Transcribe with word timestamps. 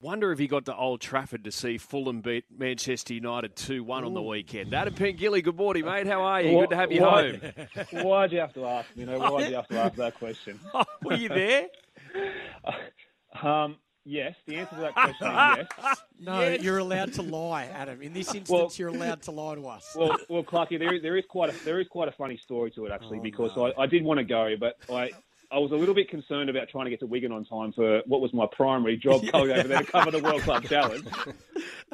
Wonder 0.00 0.30
if 0.30 0.38
he 0.38 0.46
got 0.46 0.64
to 0.66 0.76
Old 0.76 1.00
Trafford 1.00 1.42
to 1.42 1.50
see 1.50 1.76
Fulham 1.76 2.20
beat 2.20 2.44
Manchester 2.56 3.14
United 3.14 3.56
2 3.56 3.82
1 3.82 4.04
on 4.04 4.14
the 4.14 4.22
weekend. 4.22 4.72
Adam 4.72 4.94
Pengilly, 4.94 5.42
good 5.42 5.56
morning, 5.56 5.84
mate. 5.84 6.06
How 6.06 6.22
are 6.22 6.40
you? 6.40 6.60
Good 6.60 6.70
to 6.70 6.76
have 6.76 6.92
you 6.92 7.02
Why- 7.02 7.32
home. 7.32 7.40
Why'd 8.04 8.30
you 8.32 8.38
have 8.38 8.54
to 8.54 8.64
ask? 8.64 8.88
You 8.94 9.06
know, 9.06 9.18
why'd 9.18 9.50
you 9.50 9.56
have 9.56 9.66
to 9.68 9.78
ask 9.80 9.96
that 9.96 10.14
question? 10.14 10.60
Were 11.02 11.14
you 11.14 11.28
there? 11.28 11.66
Um, 13.42 13.76
yes, 14.04 14.34
the 14.46 14.56
answer 14.56 14.74
to 14.74 14.80
that 14.80 14.94
question 14.94 15.28
is 15.28 15.66
yes. 15.84 15.98
No, 16.20 16.40
Yes. 16.40 16.62
you're 16.62 16.78
allowed 16.78 17.12
to 17.12 17.22
lie, 17.22 17.66
Adam. 17.66 18.02
In 18.02 18.12
this 18.14 18.28
instance, 18.34 18.50
Well- 18.50 18.72
you're 18.74 18.88
allowed 18.88 19.22
to 19.22 19.30
lie 19.30 19.54
to 19.54 19.66
us. 19.68 19.94
Well, 19.94 20.16
well, 20.28 20.42
Clarky, 20.42 20.76
there 20.78 20.92
is, 20.94 21.02
there 21.02 21.16
is 21.16 21.24
quite 21.28 21.50
a 21.54 21.64
there 21.64 21.78
is 21.78 21.86
quite 21.88 22.08
a 22.08 22.12
funny 22.12 22.36
story 22.36 22.70
to 22.72 22.86
it 22.86 22.90
actually 22.90 23.18
Oh, 23.18 23.22
because 23.22 23.54
no. 23.54 23.66
I, 23.66 23.82
I 23.82 23.86
did 23.86 24.02
want 24.02 24.18
to 24.18 24.24
go, 24.24 24.54
but 24.58 24.74
I 24.92 25.10
I 25.50 25.58
was 25.58 25.72
a 25.72 25.74
little 25.76 25.94
bit 25.94 26.10
concerned 26.10 26.50
about 26.50 26.68
trying 26.68 26.84
to 26.84 26.90
get 26.90 27.00
to 27.00 27.06
Wigan 27.06 27.32
on 27.32 27.44
time 27.44 27.72
for 27.72 28.02
what 28.06 28.20
was 28.20 28.32
my 28.34 28.46
primary 28.46 28.96
job 28.96 29.22
going 29.32 29.50
over 29.50 29.68
there 29.68 29.78
to 29.78 29.84
cover 29.84 30.10
the 30.10 30.18
World 30.18 30.42
Club 30.42 30.64
Challenge. 30.64 31.06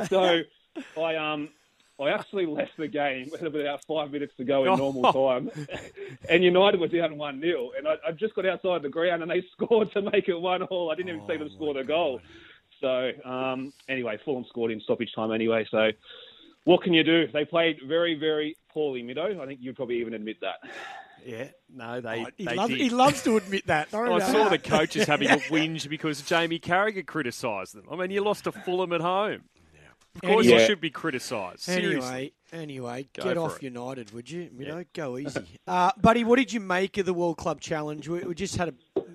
So 0.09 0.41
I 1.01 1.17
um 1.17 1.51
I 2.01 2.09
actually 2.11 2.47
left 2.47 2.77
the 2.77 2.89
game 2.89 3.29
with 3.31 3.43
about 3.43 3.85
five 3.85 4.11
minutes 4.11 4.33
to 4.39 4.45
go 4.45 4.65
in 4.65 4.77
normal 4.77 5.13
time, 5.13 5.51
and 6.29 6.43
United 6.43 6.81
were 6.81 6.89
down 6.89 7.17
one 7.17 7.41
0 7.41 7.71
and 7.79 7.87
I, 7.87 7.95
I 8.09 8.13
just 8.13 8.35
got 8.35 8.45
outside 8.47 8.83
the 8.83 8.89
ground 8.89 9.23
and 9.23 9.31
they 9.31 9.45
scored 9.53 9.93
to 9.93 10.03
make 10.03 10.29
it 10.29 10.35
one 10.41 10.63
all. 10.63 10.91
I 10.91 10.97
didn't 10.97 11.11
even 11.11 11.27
see 11.29 11.37
them 11.37 11.49
Oh, 11.53 11.55
score 11.55 11.75
the 11.75 11.85
goal. 11.85 12.21
So 12.81 13.13
um, 13.25 13.73
anyway, 13.89 14.19
Fulham 14.25 14.45
scored 14.49 14.73
in 14.73 14.81
stoppage 14.81 15.13
time 15.15 15.31
anyway. 15.31 15.65
So 15.71 15.93
what 16.65 16.83
can 16.83 16.93
you 16.93 17.05
do? 17.05 17.29
They 17.29 17.45
played 17.45 17.79
very, 17.87 18.15
very 18.15 18.57
poorly, 18.73 19.03
Mido. 19.05 19.41
I 19.41 19.47
think 19.47 19.61
you'd 19.63 19.77
probably 19.77 20.01
even 20.01 20.15
admit 20.15 20.41
that. 20.41 20.57
Yeah, 21.25 21.49
no, 21.75 22.01
they, 22.01 22.25
Oh, 22.25 22.27
he, 22.37 22.45
they 22.45 22.55
loves, 22.55 22.71
did. 22.71 22.81
he 22.81 22.91
loves 22.91 23.23
to 23.25 23.37
admit 23.37 23.67
that. 23.67 23.91
Don't 23.91 24.07
I 24.09 24.11
worry 24.11 24.21
saw 24.21 24.31
about 24.47 24.51
the 24.51 24.59
coaches 24.59 25.07
having 25.07 25.29
a 25.31 25.37
whinge 25.51 25.89
because 25.89 26.21
Jamie 26.23 26.59
Carragher 26.59 27.05
criticised 27.07 27.75
them. 27.75 27.87
I 27.91 27.97
mean, 27.97 28.11
you 28.11 28.23
lost 28.23 28.45
to 28.45 28.53
Fulham 28.53 28.93
at 28.93 29.01
home. 29.01 29.43
Of 30.17 30.21
course, 30.23 30.47
Anyway- 30.47 30.61
you 30.61 30.67
should 30.67 30.81
be 30.81 30.91
criticised. 30.91 31.69
Anyway, 31.69 32.31
anyway, 32.53 33.09
Go 33.15 33.25
get 33.25 33.37
off 33.37 33.57
it. 33.57 33.65
United, 33.65 34.13
would 34.13 34.31
you? 34.31 34.49
You 34.57 34.67
know, 34.67 34.85
go 34.93 35.19
easy. 35.19 35.41
Uh, 35.67 35.91
buddy, 36.01 36.23
what 36.23 36.37
did 36.39 36.53
you 36.53 36.61
make 36.61 36.99
of 36.99 37.07
the 37.07 37.13
World 37.15 37.37
Club 37.37 37.61
Challenge? 37.61 38.07
We, 38.09 38.21
we 38.21 38.35
just 38.37 38.55
had 38.57 38.69
a. 38.69 38.75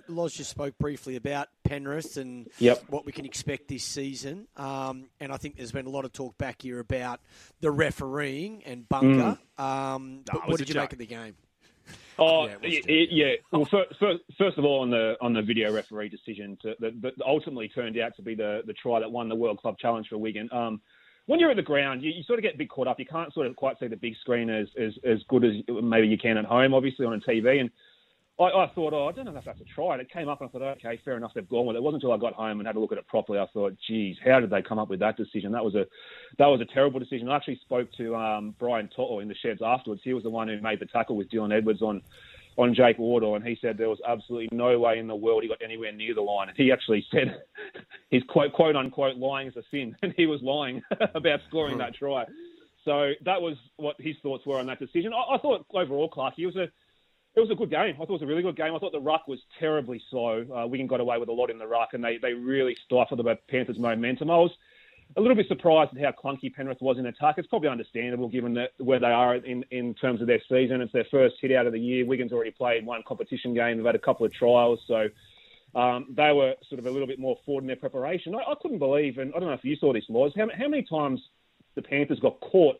Loz 0.10 0.34
just 0.34 0.50
spoke 0.50 0.76
briefly 0.80 1.16
about 1.16 1.48
Penrith 1.64 2.18
and 2.18 2.50
Yep. 2.58 2.86
what 2.90 3.06
we 3.06 3.12
can 3.12 3.26
expect 3.26 3.68
this 3.68 3.84
season. 3.86 4.48
Um, 4.58 5.06
and 5.22 5.32
I 5.32 5.38
think 5.38 5.56
there's 5.56 5.72
been 5.72 5.86
a 5.86 5.90
lot 5.92 6.04
of 6.04 6.12
talk 6.12 6.36
back 6.38 6.64
here 6.64 6.80
about 6.80 7.22
the 7.62 7.70
refereeing 7.72 8.64
and 8.66 8.90
bunker. 8.90 9.38
Um, 9.58 10.24
Nah, 10.28 10.34
but 10.34 10.36
it 10.36 10.48
what 10.50 10.58
did 10.58 10.68
you 10.68 10.74
joke. 10.74 10.84
make 10.86 10.94
of 10.94 11.00
the 11.00 11.06
game? 11.06 11.36
Oh, 12.18 12.48
Yeah, 12.48 12.58
yeah, 12.64 13.06
yeah. 13.10 13.34
Well, 13.52 13.66
first, 13.66 13.98
first, 14.00 14.20
first 14.38 14.58
of 14.58 14.66
all, 14.66 14.82
on 14.82 14.90
the 14.90 15.16
on 15.22 15.34
the 15.34 15.42
video 15.42 15.72
referee 15.72 16.10
decision 16.10 16.58
to, 16.62 16.76
that, 16.80 17.02
that 17.02 17.14
ultimately 17.26 17.70
turned 17.70 17.98
out 17.98 18.16
to 18.18 18.22
be 18.22 18.36
the 18.36 18.62
the 18.66 18.74
try 18.74 19.00
that 19.00 19.12
won 19.12 19.30
the 19.30 19.36
World 19.36 19.60
Club 19.60 19.78
Challenge 19.78 20.08
for 20.10 20.18
Wigan. 20.18 20.50
Um, 20.52 20.82
when 21.28 21.40
you're 21.40 21.52
at 21.52 21.58
the 21.58 21.62
ground, 21.62 22.02
you, 22.02 22.12
you 22.12 22.24
sort 22.24 22.40
of 22.40 22.44
get 22.44 22.56
a 22.56 22.58
bit 22.58 22.70
caught 22.70 22.88
up. 22.88 23.00
You 23.00 23.06
can't 23.06 23.34
sort 23.34 23.48
of 23.48 23.56
quite 23.56 23.80
see 23.80 23.88
the 23.88 23.96
big 23.96 24.16
screen 24.18 24.50
as 24.50 24.68
as, 24.78 24.94
as 25.06 25.20
good 25.30 25.46
as 25.46 25.54
maybe 25.82 26.08
you 26.08 26.18
can 26.18 26.38
at 26.38 26.46
home, 26.46 26.74
obviously 26.74 27.06
on 27.06 27.14
a 27.14 27.20
TV. 27.20 27.62
And 27.62 27.70
I, 28.40 28.44
I 28.44 28.72
thought, 28.74 28.94
oh, 28.94 29.08
I 29.08 29.12
don't 29.12 29.26
know 29.26 29.36
if 29.36 29.44
that's 29.44 29.60
a 29.60 29.66
try. 29.66 29.94
And 29.94 30.02
it 30.02 30.12
came 30.12 30.30
up, 30.30 30.40
and 30.40 30.50
I 30.50 30.52
thought, 30.52 30.62
okay, 30.78 31.00
fair 31.04 31.18
enough, 31.18 31.32
they've 31.36 31.48
gone 31.48 31.66
with 31.66 31.76
it. 31.76 31.80
It 31.80 31.84
wasn't 31.84 32.04
until 32.04 32.14
I 32.14 32.18
got 32.18 32.34
home 32.34 32.60
and 32.60 32.68
had 32.68 32.78
a 32.78 32.80
look 32.80 32.92
at 32.92 32.98
it 32.98 33.08
properly, 33.08 33.40
I 33.40 33.48
thought, 33.54 33.76
geez, 33.88 34.16
how 34.24 34.40
did 34.40 34.50
they 34.50 34.62
come 34.62 34.80
up 34.80 34.90
with 34.90 35.02
that 35.02 35.18
decision? 35.18 35.52
That 35.52 35.66
was 35.66 35.76
a 35.76 35.86
that 36.38 36.48
was 36.48 36.62
a 36.62 36.74
terrible 36.74 37.00
decision. 37.00 37.28
I 37.30 37.36
actually 37.36 37.60
spoke 37.64 37.92
to 37.98 38.16
um, 38.16 38.56
Brian 38.58 38.90
To'o 38.96 39.20
in 39.20 39.28
the 39.28 39.36
sheds 39.36 39.62
afterwards. 39.64 40.02
He 40.04 40.14
was 40.14 40.24
the 40.24 40.30
one 40.30 40.48
who 40.48 40.62
made 40.62 40.80
the 40.80 40.86
tackle 40.86 41.18
with 41.18 41.30
Dylan 41.30 41.56
Edwards 41.56 41.82
on 41.82 42.02
on 42.58 42.76
Jake 42.76 42.98
Wardle, 42.98 43.36
and 43.36 43.46
he 43.46 43.58
said 43.62 43.78
there 43.78 43.90
was 43.90 44.02
absolutely 44.08 44.50
no 44.52 44.78
way 44.80 45.00
in 45.00 45.08
the 45.08 45.16
world 45.16 45.44
he 45.44 45.50
got 45.50 45.62
anywhere 45.64 45.92
near 45.92 46.14
the 46.14 46.22
line. 46.22 46.50
And 46.50 46.58
he 46.58 46.72
actually 46.72 47.06
said 47.12 47.42
his 48.10 48.24
quote 48.30 48.54
quote 48.54 48.76
unquote 48.76 49.18
lying 49.18 49.48
is 49.48 49.56
a 49.58 49.64
sin, 49.70 49.96
and 50.02 50.14
he 50.16 50.28
was 50.28 50.42
lying 50.42 50.82
about 51.14 51.42
scoring 51.50 51.78
that 51.80 51.96
try. 51.96 52.26
So 52.86 53.12
that 53.26 53.42
was 53.42 53.58
what 53.76 53.98
his 54.00 54.16
thoughts 54.24 54.46
were 54.46 54.58
on 54.58 54.68
that 54.68 54.80
decision. 54.80 55.12
I, 55.14 55.36
I 55.36 55.38
thought 55.40 55.66
overall, 55.74 56.08
Clark, 56.08 56.36
it 56.38 56.46
was 56.46 56.56
a 56.56 56.70
it 57.36 57.40
was 57.40 57.52
a 57.52 57.56
good 57.56 57.70
game. 57.70 57.96
I 57.96 57.98
thought 57.98 58.10
it 58.10 58.14
was 58.14 58.22
a 58.22 58.28
really 58.28 58.42
good 58.42 58.56
game. 58.56 58.76
I 58.76 58.80
thought 58.80 58.92
the 58.92 59.00
ruck 59.00 59.28
was 59.28 59.40
terribly 59.60 60.02
slow. 60.10 60.46
Uh, 60.54 60.68
Wigan 60.68 60.88
got 60.88 61.00
away 61.00 61.18
with 61.18 61.30
a 61.30 61.34
lot 61.34 61.50
in 61.50 61.60
the 61.60 61.68
ruck, 61.68 61.94
and 61.94 62.04
they, 62.04 62.18
they 62.18 62.34
really 62.34 62.76
stifled 62.86 63.20
the 63.20 63.38
Panthers' 63.48 63.80
momentum. 63.80 64.32
I 64.32 64.38
was 64.38 64.52
a 65.16 65.22
little 65.22 65.36
bit 65.36 65.48
surprised 65.48 65.96
at 65.96 66.04
how 66.04 66.12
clunky 66.12 66.54
Penrith 66.54 66.82
was 66.82 66.98
in 66.98 67.06
attack. 67.06 67.36
It's 67.38 67.48
probably 67.48 67.70
understandable 67.70 68.30
given 68.30 68.54
that 68.56 68.72
where 68.78 69.00
they 69.00 69.08
are 69.08 69.36
in, 69.36 69.64
in 69.72 69.94
terms 69.96 70.22
of 70.22 70.28
their 70.28 70.42
season. 70.50 70.82
It's 70.82 70.94
their 70.94 71.06
first 71.06 71.36
hit 71.42 71.52
out 71.52 71.66
of 71.66 71.74
the 71.74 71.80
year. 71.80 72.06
Wigan's 72.06 72.32
already 72.32 72.52
played 72.52 72.86
one 72.86 73.04
competition 73.08 73.54
game. 73.54 73.78
They've 73.78 73.86
had 73.86 73.96
a 73.96 74.00
couple 74.00 74.26
of 74.26 74.34
trials, 74.34 74.80
so 74.88 75.10
um, 75.76 76.08
they 76.10 76.32
were 76.32 76.56
sort 76.68 76.80
of 76.80 76.86
a 76.86 76.92
little 76.92 77.08
bit 77.08 77.20
more 77.20 77.38
forward 77.46 77.62
in 77.62 77.68
their 77.68 77.76
preparation. 77.76 78.36
I, 78.36 78.40
I 78.40 78.56
couldn't 78.62 78.80
believe, 78.80 79.18
and 79.18 79.34
I 79.36 79.40
don't 79.40 79.50
know 79.50 79.56
if 79.56 79.64
you 79.64 79.76
saw 79.76 79.94
this, 79.94 80.06
Laws, 80.10 80.34
how, 80.36 80.48
how 80.56 80.68
many 80.68 80.84
times 80.84 81.22
the 81.76 81.82
Panthers 81.82 82.20
got 82.20 82.40
caught 82.40 82.80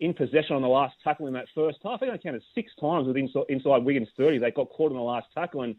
in 0.00 0.14
possession 0.14 0.54
on 0.54 0.62
the 0.62 0.68
last 0.68 0.94
tackle 1.02 1.26
in 1.26 1.32
that 1.34 1.46
first 1.54 1.78
half. 1.82 1.96
I 1.96 1.98
think 1.98 2.12
I 2.12 2.18
counted 2.18 2.42
six 2.54 2.72
times 2.80 3.06
with 3.06 3.16
inside, 3.16 3.44
inside 3.48 3.84
Wigan's 3.84 4.08
30. 4.16 4.38
They 4.38 4.50
got 4.50 4.70
caught 4.70 4.92
on 4.92 4.96
the 4.96 5.02
last 5.02 5.26
tackle. 5.34 5.62
And 5.62 5.74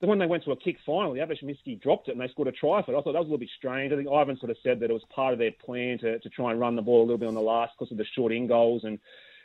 then 0.00 0.10
when 0.10 0.18
they 0.18 0.26
went 0.26 0.44
to 0.44 0.52
a 0.52 0.56
kick 0.56 0.76
final, 0.84 1.14
the 1.14 1.20
Miski 1.20 1.80
dropped 1.80 2.08
it 2.08 2.12
and 2.12 2.20
they 2.20 2.28
scored 2.28 2.48
a 2.48 2.52
try 2.52 2.82
for 2.82 2.92
it. 2.92 2.98
I 2.98 3.02
thought 3.02 3.12
that 3.12 3.20
was 3.20 3.28
a 3.28 3.32
little 3.32 3.38
bit 3.38 3.50
strange. 3.56 3.92
I 3.92 3.96
think 3.96 4.08
Ivan 4.08 4.38
sort 4.38 4.50
of 4.50 4.56
said 4.62 4.80
that 4.80 4.90
it 4.90 4.94
was 4.94 5.04
part 5.14 5.32
of 5.32 5.38
their 5.38 5.52
plan 5.64 5.98
to, 5.98 6.18
to 6.18 6.28
try 6.28 6.50
and 6.50 6.60
run 6.60 6.76
the 6.76 6.82
ball 6.82 7.00
a 7.00 7.06
little 7.06 7.18
bit 7.18 7.28
on 7.28 7.34
the 7.34 7.40
last 7.40 7.72
because 7.78 7.92
of 7.92 7.98
the 7.98 8.06
short 8.14 8.32
in 8.32 8.46
goals 8.46 8.84
and, 8.84 8.98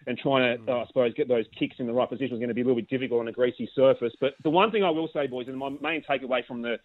and 0.07 0.17
trying 0.17 0.65
to, 0.65 0.71
uh, 0.71 0.83
I 0.83 0.87
suppose, 0.87 1.13
get 1.13 1.27
those 1.27 1.45
kicks 1.57 1.77
in 1.79 1.87
the 1.87 1.93
right 1.93 2.09
position 2.09 2.31
was 2.31 2.39
going 2.39 2.49
to 2.49 2.53
be 2.53 2.61
a 2.61 2.65
little 2.65 2.81
bit 2.81 2.89
difficult 2.89 3.21
on 3.21 3.27
a 3.27 3.31
greasy 3.31 3.69
surface. 3.75 4.13
But 4.19 4.33
the 4.43 4.49
one 4.49 4.71
thing 4.71 4.83
I 4.83 4.89
will 4.89 5.09
say, 5.13 5.27
boys, 5.27 5.47
and 5.47 5.57
my 5.57 5.69
main 5.81 6.03
takeaway 6.03 6.45
from 6.45 6.61
the 6.61 6.77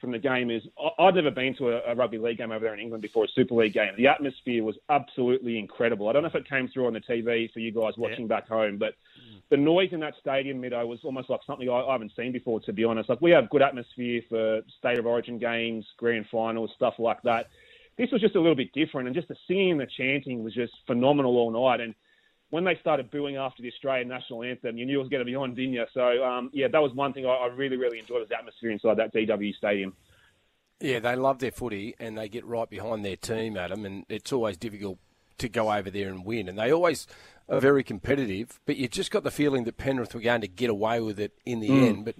from 0.00 0.12
the 0.12 0.18
game 0.18 0.50
is 0.50 0.62
I'd 0.98 1.14
never 1.14 1.30
been 1.30 1.56
to 1.56 1.70
a, 1.70 1.92
a 1.92 1.94
rugby 1.94 2.18
league 2.18 2.38
game 2.38 2.52
over 2.52 2.64
there 2.64 2.74
in 2.74 2.80
England 2.80 3.02
before 3.02 3.24
a 3.24 3.28
Super 3.34 3.54
League 3.54 3.74
game. 3.74 3.92
The 3.96 4.06
atmosphere 4.06 4.62
was 4.62 4.76
absolutely 4.88 5.58
incredible. 5.58 6.08
I 6.08 6.12
don't 6.12 6.22
know 6.22 6.28
if 6.28 6.34
it 6.34 6.48
came 6.48 6.68
through 6.68 6.86
on 6.86 6.92
the 6.92 7.00
TV 7.00 7.52
for 7.52 7.60
you 7.60 7.72
guys 7.72 7.94
watching 7.96 8.26
back 8.28 8.48
home, 8.48 8.78
but 8.78 8.94
mm. 9.20 9.40
the 9.50 9.56
noise 9.56 9.90
in 9.92 10.00
that 10.00 10.14
stadium, 10.20 10.62
Mido, 10.62 10.86
was 10.86 11.00
almost 11.02 11.30
like 11.30 11.40
something 11.46 11.68
I, 11.68 11.80
I 11.80 11.92
haven't 11.92 12.12
seen 12.16 12.32
before, 12.32 12.60
to 12.60 12.72
be 12.72 12.84
honest. 12.84 13.08
Like 13.08 13.20
we 13.20 13.30
have 13.32 13.50
good 13.50 13.62
atmosphere 13.62 14.22
for 14.28 14.60
state 14.78 14.98
of 14.98 15.06
origin 15.06 15.38
games, 15.38 15.84
grand 15.96 16.26
finals, 16.30 16.70
stuff 16.76 16.94
like 16.98 17.22
that. 17.22 17.48
This 17.96 18.10
was 18.12 18.20
just 18.20 18.36
a 18.36 18.40
little 18.40 18.54
bit 18.54 18.72
different, 18.72 19.08
and 19.08 19.16
just 19.16 19.28
the 19.28 19.36
singing 19.48 19.72
and 19.72 19.80
the 19.80 19.86
chanting 19.96 20.44
was 20.44 20.54
just 20.54 20.72
phenomenal 20.86 21.36
all 21.36 21.50
night. 21.50 21.80
And 21.80 21.94
when 22.50 22.64
they 22.64 22.76
started 22.80 23.10
booing 23.10 23.36
after 23.36 23.62
the 23.62 23.68
Australian 23.68 24.08
national 24.08 24.42
anthem, 24.42 24.78
you 24.78 24.86
knew 24.86 24.98
it 24.98 25.02
was 25.02 25.10
going 25.10 25.20
to 25.20 25.24
be 25.24 25.34
on, 25.34 25.54
didn't 25.54 25.74
you? 25.74 25.84
So, 25.92 26.24
um, 26.24 26.50
yeah, 26.52 26.68
that 26.68 26.80
was 26.80 26.92
one 26.94 27.12
thing 27.12 27.26
I, 27.26 27.30
I 27.30 27.46
really, 27.48 27.76
really 27.76 27.98
enjoyed 27.98 28.20
was 28.20 28.28
the 28.28 28.38
atmosphere 28.38 28.70
inside 28.70 28.96
that 28.96 29.12
DW 29.12 29.54
stadium. 29.56 29.94
Yeah, 30.80 31.00
they 31.00 31.16
love 31.16 31.40
their 31.40 31.50
footy 31.50 31.94
and 31.98 32.16
they 32.16 32.28
get 32.28 32.44
right 32.46 32.68
behind 32.68 33.04
their 33.04 33.16
team, 33.16 33.56
Adam, 33.56 33.84
and 33.84 34.06
it's 34.08 34.32
always 34.32 34.56
difficult 34.56 34.98
to 35.38 35.48
go 35.48 35.72
over 35.72 35.90
there 35.90 36.08
and 36.08 36.24
win. 36.24 36.48
And 36.48 36.58
they 36.58 36.72
always 36.72 37.06
are 37.48 37.60
very 37.60 37.84
competitive, 37.84 38.60
but 38.64 38.76
you 38.76 38.88
just 38.88 39.10
got 39.10 39.24
the 39.24 39.30
feeling 39.30 39.64
that 39.64 39.76
Penrith 39.76 40.14
were 40.14 40.20
going 40.20 40.40
to 40.40 40.48
get 40.48 40.70
away 40.70 41.00
with 41.00 41.20
it 41.20 41.32
in 41.44 41.60
the 41.60 41.68
end. 41.68 42.04
But 42.04 42.14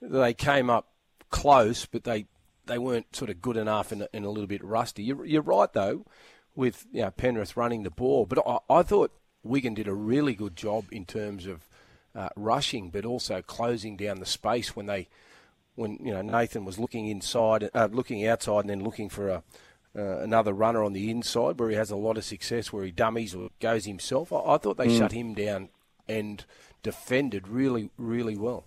they 0.00 0.34
came 0.34 0.70
up 0.70 0.88
close, 1.30 1.84
but 1.84 2.04
they, 2.04 2.26
they 2.66 2.78
weren't 2.78 3.14
sort 3.14 3.30
of 3.30 3.42
good 3.42 3.56
enough 3.56 3.92
and, 3.92 4.08
and 4.14 4.24
a 4.24 4.30
little 4.30 4.46
bit 4.46 4.64
rusty. 4.64 5.02
You're, 5.02 5.24
you're 5.26 5.42
right, 5.42 5.72
though, 5.72 6.06
with 6.54 6.86
you 6.92 7.02
know, 7.02 7.10
Penrith 7.10 7.56
running 7.56 7.82
the 7.82 7.90
ball. 7.90 8.24
But 8.24 8.38
I, 8.46 8.58
I 8.70 8.82
thought 8.82 9.12
Wigan 9.46 9.74
did 9.74 9.88
a 9.88 9.94
really 9.94 10.34
good 10.34 10.56
job 10.56 10.84
in 10.90 11.04
terms 11.04 11.46
of 11.46 11.68
uh, 12.14 12.28
rushing, 12.36 12.90
but 12.90 13.04
also 13.04 13.42
closing 13.42 13.96
down 13.96 14.20
the 14.20 14.26
space 14.26 14.74
when 14.74 14.86
they 14.86 15.08
when 15.74 15.98
you 16.02 16.12
know 16.12 16.22
Nathan 16.22 16.64
was 16.64 16.78
looking 16.78 17.08
inside, 17.08 17.68
uh, 17.74 17.88
looking 17.90 18.26
outside, 18.26 18.60
and 18.60 18.70
then 18.70 18.82
looking 18.82 19.08
for 19.08 19.28
a 19.28 19.42
uh, 19.96 20.18
another 20.18 20.52
runner 20.52 20.84
on 20.84 20.92
the 20.92 21.10
inside 21.10 21.58
where 21.58 21.70
he 21.70 21.76
has 21.76 21.90
a 21.90 21.96
lot 21.96 22.18
of 22.18 22.24
success, 22.24 22.72
where 22.72 22.84
he 22.84 22.90
dummies 22.90 23.34
or 23.34 23.48
goes 23.60 23.86
himself. 23.86 24.32
I, 24.32 24.36
I 24.36 24.58
thought 24.58 24.76
they 24.76 24.94
shut 24.94 25.12
him 25.12 25.34
down 25.34 25.70
and 26.06 26.44
defended 26.82 27.48
really, 27.48 27.90
really 27.96 28.36
well. 28.36 28.64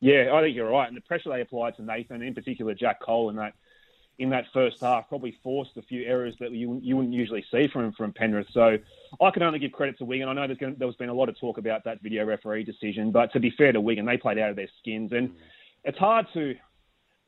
Yeah, 0.00 0.34
I 0.34 0.42
think 0.42 0.56
you're 0.56 0.68
right. 0.68 0.88
And 0.88 0.96
the 0.96 1.00
pressure 1.00 1.30
they 1.30 1.40
applied 1.40 1.76
to 1.76 1.82
Nathan, 1.82 2.22
in 2.22 2.34
particular 2.34 2.74
Jack 2.74 3.00
Cole, 3.00 3.30
in 3.30 3.36
that 3.36 3.54
in 4.18 4.30
that 4.30 4.44
first 4.52 4.80
half, 4.80 5.08
probably 5.08 5.36
forced 5.42 5.76
a 5.76 5.82
few 5.82 6.04
errors 6.04 6.34
that 6.40 6.52
you 6.52 6.78
you 6.82 6.96
wouldn't 6.96 7.14
usually 7.14 7.44
see 7.50 7.68
from 7.68 7.92
from 7.92 8.12
Penrith. 8.12 8.46
So 8.52 8.78
I 9.20 9.30
can 9.30 9.42
only 9.42 9.58
give 9.58 9.72
credit 9.72 9.98
to 9.98 10.04
Wigan. 10.04 10.28
I 10.28 10.32
know 10.32 10.46
there's 10.46 10.58
going 10.58 10.76
there 10.78 10.86
was 10.86 10.96
been 10.96 11.08
a 11.08 11.14
lot 11.14 11.28
of 11.28 11.38
talk 11.38 11.58
about 11.58 11.84
that 11.84 12.00
video 12.02 12.24
referee 12.24 12.64
decision, 12.64 13.10
but 13.10 13.32
to 13.32 13.40
be 13.40 13.50
fair 13.50 13.72
to 13.72 13.80
Wigan, 13.80 14.06
they 14.06 14.16
played 14.16 14.38
out 14.38 14.50
of 14.50 14.56
their 14.56 14.68
skins, 14.80 15.12
and 15.12 15.30
it's 15.84 15.98
hard 15.98 16.26
to 16.34 16.54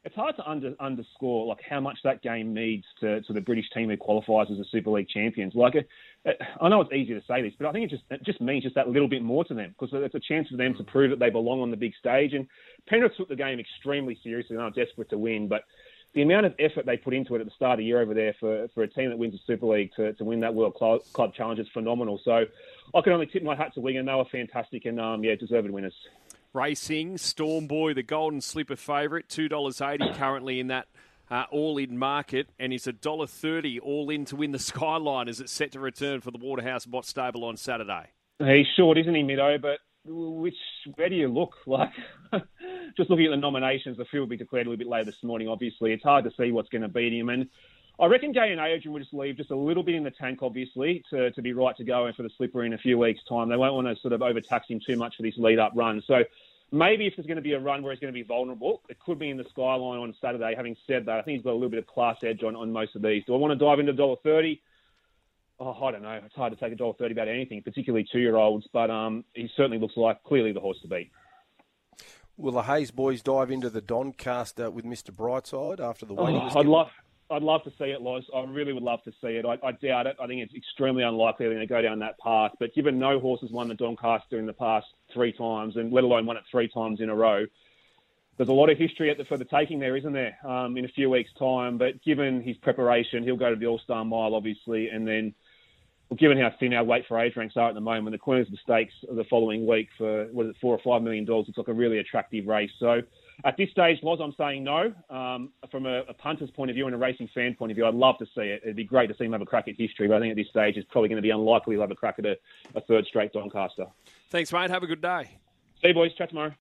it's 0.06 0.14
hard 0.14 0.36
to 0.36 0.48
under, 0.48 0.72
underscore 0.78 1.46
like 1.46 1.58
how 1.68 1.80
much 1.80 1.98
that 2.04 2.22
game 2.22 2.54
means 2.54 2.84
to, 3.00 3.20
to 3.22 3.32
the 3.32 3.40
British 3.40 3.68
team 3.74 3.90
who 3.90 3.96
qualifies 3.96 4.46
as 4.52 4.56
the 4.56 4.64
Super 4.70 4.90
League 4.90 5.08
champions. 5.08 5.52
Like, 5.56 5.74
it, 5.74 5.88
it, 6.24 6.40
I 6.60 6.68
know 6.68 6.80
it's 6.80 6.92
easy 6.92 7.12
to 7.12 7.22
say 7.26 7.42
this, 7.42 7.54
but 7.58 7.66
I 7.66 7.72
think 7.72 7.86
it 7.86 7.90
just 7.90 8.04
it 8.10 8.22
just 8.24 8.40
means 8.40 8.62
just 8.62 8.76
that 8.76 8.88
little 8.88 9.08
bit 9.08 9.24
more 9.24 9.44
to 9.44 9.52
them 9.52 9.74
because 9.76 9.90
it's 9.92 10.14
a 10.14 10.20
chance 10.20 10.46
for 10.48 10.56
them 10.56 10.76
to 10.76 10.84
prove 10.84 11.10
that 11.10 11.18
they 11.18 11.30
belong 11.30 11.60
on 11.60 11.72
the 11.72 11.76
big 11.76 11.92
stage. 11.98 12.34
And 12.34 12.46
Penrith 12.88 13.16
took 13.16 13.28
the 13.28 13.34
game 13.34 13.58
extremely 13.58 14.16
seriously 14.22 14.54
and 14.54 14.64
are 14.64 14.70
desperate 14.70 15.10
to 15.10 15.18
win, 15.18 15.48
but 15.48 15.64
the 16.16 16.22
amount 16.22 16.46
of 16.46 16.54
effort 16.58 16.86
they 16.86 16.96
put 16.96 17.12
into 17.12 17.34
it 17.34 17.40
at 17.40 17.46
the 17.46 17.52
start 17.54 17.74
of 17.74 17.78
the 17.78 17.84
year 17.84 18.00
over 18.00 18.14
there 18.14 18.34
for, 18.40 18.68
for 18.74 18.82
a 18.82 18.88
team 18.88 19.10
that 19.10 19.18
wins 19.18 19.34
the 19.34 19.38
Super 19.46 19.66
League 19.66 19.90
to, 19.96 20.14
to 20.14 20.24
win 20.24 20.40
that 20.40 20.54
World 20.54 20.74
Club, 20.74 21.02
Club 21.12 21.34
Challenge 21.34 21.60
is 21.60 21.68
phenomenal. 21.74 22.18
So 22.24 22.46
I 22.94 23.00
can 23.02 23.12
only 23.12 23.26
tip 23.26 23.42
my 23.42 23.54
hat 23.54 23.74
to 23.74 23.80
Wigan. 23.80 24.06
They 24.06 24.14
were 24.14 24.24
fantastic 24.32 24.86
and 24.86 24.98
um, 24.98 25.22
yeah, 25.22 25.34
deserved 25.34 25.68
winners. 25.70 25.92
Racing, 26.54 27.18
Storm 27.18 27.66
Boy, 27.66 27.92
the 27.92 28.02
Golden 28.02 28.40
Slipper 28.40 28.76
favourite, 28.76 29.28
$2.80 29.28 30.16
currently 30.16 30.58
in 30.58 30.68
that 30.68 30.86
uh, 31.30 31.44
all 31.50 31.76
in 31.76 31.98
market, 31.98 32.48
and 32.58 32.72
he's 32.72 32.86
a 32.86 32.92
dollar 32.92 33.26
thirty 33.26 33.78
all 33.78 34.08
in 34.08 34.24
to 34.26 34.36
win 34.36 34.52
the 34.52 34.58
Skyline 34.60 35.28
as 35.28 35.38
it's 35.40 35.52
set 35.52 35.72
to 35.72 35.80
return 35.80 36.22
for 36.22 36.30
the 36.30 36.38
Waterhouse 36.38 36.86
Bott 36.86 37.04
Stable 37.04 37.44
on 37.44 37.58
Saturday. 37.58 38.06
He's 38.38 38.66
short, 38.74 38.96
isn't 38.96 39.14
he, 39.14 39.22
Mido? 39.22 39.60
But 39.60 39.80
which 40.06 40.54
where 40.94 41.08
do 41.10 41.14
you 41.14 41.28
look? 41.28 41.54
Like, 41.66 41.90
just 42.96 43.10
looking 43.10 43.26
at 43.26 43.30
the 43.30 43.36
nominations, 43.36 43.96
the 43.96 44.04
field 44.04 44.22
will 44.22 44.26
be 44.28 44.36
declared 44.36 44.66
a 44.66 44.70
little 44.70 44.78
bit 44.78 44.88
later 44.88 45.06
this 45.06 45.22
morning. 45.22 45.48
Obviously, 45.48 45.92
it's 45.92 46.04
hard 46.04 46.24
to 46.24 46.32
see 46.36 46.52
what's 46.52 46.68
going 46.68 46.82
to 46.82 46.88
beat 46.88 47.12
him, 47.12 47.28
and 47.28 47.48
I 47.98 48.06
reckon 48.06 48.32
Gai 48.32 48.48
and 48.48 48.60
Adrian 48.60 48.92
will 48.92 49.00
just 49.00 49.14
leave 49.14 49.38
just 49.38 49.50
a 49.50 49.56
little 49.56 49.82
bit 49.82 49.94
in 49.94 50.04
the 50.04 50.10
tank, 50.10 50.40
obviously, 50.42 51.02
to, 51.08 51.30
to 51.30 51.40
be 51.40 51.54
right 51.54 51.74
to 51.78 51.84
go 51.84 52.04
and 52.04 52.14
for 52.14 52.24
the 52.24 52.30
slipper 52.36 52.62
in 52.64 52.74
a 52.74 52.78
few 52.78 52.98
weeks' 52.98 53.20
time. 53.26 53.48
They 53.48 53.56
won't 53.56 53.74
want 53.74 53.86
to 53.86 53.96
sort 54.02 54.12
of 54.12 54.20
overtax 54.20 54.68
him 54.68 54.80
too 54.86 54.96
much 54.96 55.16
for 55.16 55.22
this 55.22 55.38
lead-up 55.38 55.72
run. 55.74 56.02
So 56.06 56.22
maybe 56.70 57.06
if 57.06 57.16
there's 57.16 57.26
going 57.26 57.36
to 57.36 57.42
be 57.42 57.54
a 57.54 57.58
run 57.58 57.82
where 57.82 57.92
he's 57.92 58.00
going 58.00 58.12
to 58.12 58.14
be 58.14 58.22
vulnerable, 58.22 58.82
it 58.90 58.98
could 59.00 59.18
be 59.18 59.30
in 59.30 59.38
the 59.38 59.46
skyline 59.48 59.98
on 60.00 60.14
Saturday. 60.20 60.54
Having 60.54 60.76
said 60.86 61.06
that, 61.06 61.18
I 61.18 61.22
think 61.22 61.36
he's 61.38 61.44
got 61.44 61.52
a 61.52 61.54
little 61.54 61.70
bit 61.70 61.78
of 61.78 61.86
class 61.86 62.18
edge 62.22 62.42
on, 62.42 62.54
on 62.54 62.70
most 62.70 62.96
of 62.96 63.00
these. 63.00 63.24
Do 63.24 63.32
I 63.34 63.38
want 63.38 63.58
to 63.58 63.64
dive 63.64 63.78
into 63.78 63.94
dollar 63.94 64.16
thirty? 64.22 64.60
Oh, 65.58 65.72
I 65.82 65.90
don't 65.90 66.02
know. 66.02 66.20
It's 66.22 66.34
hard 66.34 66.52
to 66.52 66.60
take 66.62 66.74
a 66.74 66.76
dollar 66.76 66.92
thirty 66.98 67.12
about 67.12 67.28
anything, 67.28 67.62
particularly 67.62 68.06
two-year-olds. 68.12 68.66
But 68.74 68.90
um, 68.90 69.24
he 69.32 69.48
certainly 69.56 69.78
looks 69.78 69.96
like 69.96 70.22
clearly 70.22 70.52
the 70.52 70.60
horse 70.60 70.78
to 70.82 70.88
beat. 70.88 71.10
Will 72.38 72.52
the 72.52 72.62
Hayes 72.62 72.90
boys 72.90 73.22
dive 73.22 73.50
into 73.50 73.70
the 73.70 73.80
Doncaster 73.80 74.70
with 74.70 74.84
Mr. 74.84 75.10
Brightside 75.10 75.80
after 75.80 76.04
the 76.04 76.14
waiting? 76.14 76.42
Oh, 76.42 76.60
I'd 76.60 76.66
love. 76.66 76.88
I'd 77.28 77.42
love 77.42 77.64
to 77.64 77.70
see 77.70 77.86
it, 77.86 78.02
Loz. 78.02 78.24
I 78.34 78.44
really 78.44 78.72
would 78.72 78.84
love 78.84 79.02
to 79.02 79.10
see 79.20 79.30
it. 79.30 79.44
I, 79.44 79.58
I 79.66 79.72
doubt 79.72 80.06
it. 80.06 80.16
I 80.20 80.28
think 80.28 80.42
it's 80.42 80.54
extremely 80.54 81.02
unlikely 81.02 81.46
they're 81.46 81.56
going 81.56 81.66
to 81.66 81.74
go 81.74 81.82
down 81.82 81.98
that 82.00 82.18
path. 82.18 82.52
But 82.60 82.72
given 82.74 83.00
no 83.00 83.18
horse 83.18 83.40
has 83.40 83.50
won 83.50 83.68
the 83.68 83.74
Doncaster 83.74 84.38
in 84.38 84.46
the 84.46 84.52
past 84.52 84.86
three 85.12 85.32
times, 85.32 85.76
and 85.76 85.92
let 85.92 86.04
alone 86.04 86.26
won 86.26 86.36
it 86.36 86.44
three 86.50 86.68
times 86.68 87.00
in 87.00 87.08
a 87.08 87.14
row, 87.16 87.46
there's 88.36 88.48
a 88.48 88.52
lot 88.52 88.70
of 88.70 88.78
history 88.78 89.12
the, 89.12 89.24
for 89.24 89.38
the 89.38 89.44
taking 89.44 89.80
there, 89.80 89.96
isn't 89.96 90.12
there? 90.12 90.36
Um, 90.46 90.76
in 90.76 90.84
a 90.84 90.88
few 90.88 91.10
weeks' 91.10 91.30
time. 91.38 91.78
But 91.78 92.00
given 92.04 92.42
his 92.42 92.56
preparation, 92.58 93.24
he'll 93.24 93.36
go 93.36 93.50
to 93.50 93.56
the 93.56 93.66
All 93.66 93.80
Star 93.80 94.04
Mile, 94.04 94.34
obviously, 94.34 94.90
and 94.90 95.08
then. 95.08 95.34
Well, 96.08 96.16
given 96.16 96.38
how 96.38 96.52
thin 96.60 96.72
our 96.72 96.84
weight 96.84 97.04
for 97.08 97.18
age 97.18 97.34
ranks 97.34 97.56
are 97.56 97.68
at 97.68 97.74
the 97.74 97.80
moment, 97.80 98.14
the 98.14 98.18
Queensland 98.18 98.58
Stakes 98.62 98.94
the 99.10 99.24
following 99.24 99.66
week 99.66 99.88
for 99.98 100.26
was 100.32 100.48
it 100.48 100.56
four 100.60 100.72
or 100.72 100.80
five 100.84 101.02
million 101.02 101.24
dollars 101.24 101.46
looks 101.48 101.58
like 101.58 101.68
a 101.68 101.72
really 101.72 101.98
attractive 101.98 102.46
race. 102.46 102.70
So 102.78 103.02
at 103.44 103.56
this 103.56 103.70
stage, 103.70 103.98
was 104.02 104.20
I'm 104.22 104.32
saying 104.38 104.62
no. 104.62 104.94
Um, 105.10 105.50
from 105.70 105.86
a, 105.86 106.02
a, 106.08 106.14
punter's 106.14 106.50
point 106.50 106.70
of 106.70 106.74
view 106.74 106.86
and 106.86 106.94
a 106.94 106.98
racing 106.98 107.28
fan 107.34 107.54
point 107.54 107.72
of 107.72 107.76
view, 107.76 107.86
I'd 107.86 107.94
love 107.94 108.18
to 108.18 108.26
see 108.26 108.42
it. 108.42 108.60
It'd 108.62 108.76
be 108.76 108.84
great 108.84 109.08
to 109.08 109.16
see 109.16 109.24
him 109.24 109.32
have 109.32 109.42
a 109.42 109.46
crack 109.46 109.66
at 109.66 109.76
history, 109.76 110.06
but 110.06 110.16
I 110.16 110.20
think 110.20 110.30
at 110.30 110.36
this 110.36 110.48
stage 110.48 110.76
it's 110.76 110.88
probably 110.90 111.08
going 111.08 111.16
to 111.16 111.22
be 111.22 111.30
unlikely 111.30 111.74
he'll 111.74 111.82
have 111.82 111.90
a 111.90 111.96
crack 111.96 112.20
at 112.20 112.26
a, 112.26 112.36
a 112.76 112.80
third 112.82 113.04
straight 113.06 113.32
Doncaster. 113.32 113.86
Thanks, 114.30 114.52
mate. 114.52 114.70
Have 114.70 114.84
a 114.84 114.86
good 114.86 115.02
day. 115.02 115.38
See 115.82 115.88
you, 115.88 115.94
boys. 115.94 116.14
Chat 116.14 116.28
tomorrow. 116.28 116.54